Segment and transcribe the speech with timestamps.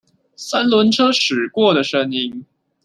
[0.35, 2.43] 三輪車駛過的聲音